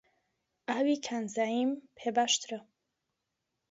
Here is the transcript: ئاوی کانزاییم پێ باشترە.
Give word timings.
ئاوی 0.67 0.97
کانزاییم 1.07 1.71
پێ 1.97 2.09
باشترە. 2.15 2.59